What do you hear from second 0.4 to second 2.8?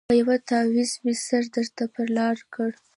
تعویذ مي سم درته پر لار کړ